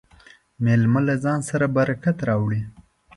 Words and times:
مېلمه 0.63 0.99
له 1.07 1.15
ځان 1.23 1.39
سره 1.49 1.65
برکت 1.77 2.17
راوړي. 2.27 2.61